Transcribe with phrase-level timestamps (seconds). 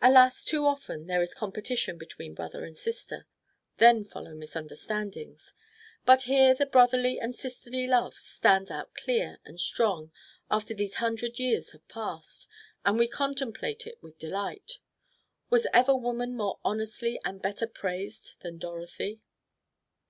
[0.00, 3.26] Alas, too often there is competition between brother and sister,
[3.76, 5.52] then follow misunderstandings;
[6.06, 10.10] but here the brotherly and sisterly love stands out clear and strong
[10.50, 12.48] after these hundred years have passed,
[12.82, 14.78] and we contemplate it with delight.
[15.50, 19.20] Was ever woman more honestly and better praised than Dorothy?